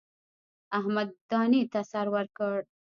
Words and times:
احمد 0.77 1.09
دانې 1.29 1.61
ته 1.71 1.79
سر 1.91 2.07
ورکړ. 2.15 2.55